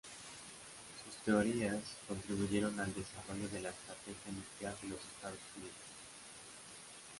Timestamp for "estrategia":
3.69-4.31